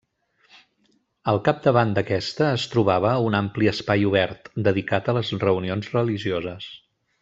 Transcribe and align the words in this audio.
Al 1.33 1.41
capdavant 1.49 1.91
d'aquesta 1.99 2.49
es 2.55 2.65
trobava 2.73 3.13
un 3.29 3.39
ampli 3.43 3.71
espai 3.75 4.11
obert, 4.13 4.53
dedicat 4.71 5.11
a 5.15 5.19
les 5.23 5.35
reunions 5.49 5.97
religioses. 6.03 6.71